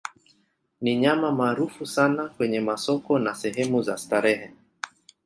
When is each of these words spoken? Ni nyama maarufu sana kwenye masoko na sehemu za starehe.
Ni 0.81 0.97
nyama 0.97 1.31
maarufu 1.31 1.85
sana 1.85 2.29
kwenye 2.29 2.59
masoko 2.59 3.19
na 3.19 3.35
sehemu 3.35 3.81
za 3.81 3.97
starehe. 3.97 4.51